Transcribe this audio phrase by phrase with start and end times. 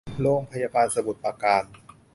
[0.21, 1.63] โรงพยาบาลสมุทรปราการ